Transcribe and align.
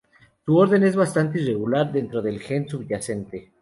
Su 0.47 0.57
orden 0.57 0.81
es 0.81 0.95
bastante 0.95 1.39
irregular 1.39 1.93
dentro 1.93 2.23
del 2.23 2.39
gen 2.39 2.67
subyacente. 2.67 3.51